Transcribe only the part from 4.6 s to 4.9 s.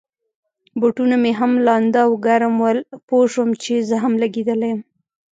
یم.